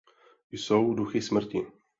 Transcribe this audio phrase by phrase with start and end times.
[0.51, 1.65] Jsou duchy smrti.